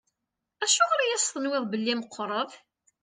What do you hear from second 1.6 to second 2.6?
belli meqqṛet?